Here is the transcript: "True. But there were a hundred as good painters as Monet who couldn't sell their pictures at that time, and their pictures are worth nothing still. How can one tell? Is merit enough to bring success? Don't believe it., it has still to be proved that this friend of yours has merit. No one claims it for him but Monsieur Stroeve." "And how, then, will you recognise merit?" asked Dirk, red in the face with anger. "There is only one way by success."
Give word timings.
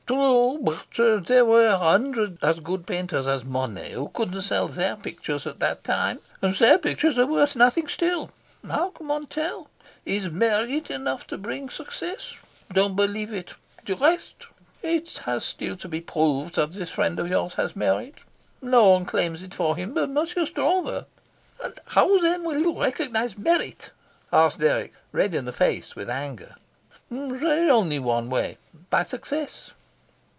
"True. 0.07 0.59
But 0.61 1.25
there 1.27 1.45
were 1.45 1.67
a 1.67 1.77
hundred 1.77 2.37
as 2.43 2.59
good 2.59 2.85
painters 2.85 3.27
as 3.27 3.45
Monet 3.45 3.93
who 3.93 4.09
couldn't 4.09 4.41
sell 4.41 4.67
their 4.67 4.97
pictures 4.97 5.47
at 5.47 5.59
that 5.61 5.85
time, 5.85 6.19
and 6.41 6.53
their 6.57 6.77
pictures 6.77 7.17
are 7.17 7.25
worth 7.25 7.55
nothing 7.55 7.87
still. 7.87 8.29
How 8.67 8.89
can 8.89 9.07
one 9.07 9.27
tell? 9.27 9.69
Is 10.05 10.29
merit 10.29 10.91
enough 10.91 11.25
to 11.27 11.37
bring 11.37 11.69
success? 11.69 12.35
Don't 12.73 12.97
believe 12.97 13.31
it., 13.33 13.53
it 14.83 15.17
has 15.19 15.45
still 15.45 15.77
to 15.77 15.87
be 15.87 16.01
proved 16.01 16.55
that 16.55 16.73
this 16.73 16.91
friend 16.91 17.17
of 17.17 17.29
yours 17.29 17.53
has 17.53 17.73
merit. 17.73 18.23
No 18.61 18.89
one 18.89 19.05
claims 19.05 19.41
it 19.41 19.53
for 19.53 19.77
him 19.77 19.93
but 19.93 20.09
Monsieur 20.09 20.45
Stroeve." 20.45 21.05
"And 21.63 21.79
how, 21.85 22.19
then, 22.19 22.43
will 22.43 22.59
you 22.59 22.77
recognise 22.77 23.37
merit?" 23.37 23.91
asked 24.33 24.59
Dirk, 24.59 24.91
red 25.13 25.33
in 25.33 25.45
the 25.45 25.53
face 25.53 25.95
with 25.95 26.09
anger. 26.09 26.55
"There 27.09 27.35
is 27.63 27.71
only 27.71 27.97
one 27.99 28.29
way 28.29 28.57
by 28.89 29.03
success." 29.05 29.71